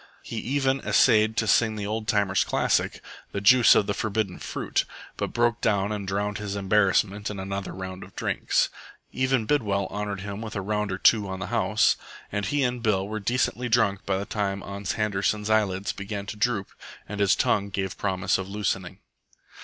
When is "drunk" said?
13.69-14.03